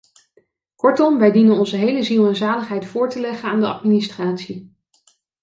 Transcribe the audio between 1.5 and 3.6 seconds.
onze hele ziel en zaligheid voor te leggen aan